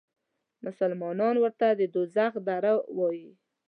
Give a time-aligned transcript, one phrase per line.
[0.65, 3.29] مسلمانان ورته د دوزخ دره وایي.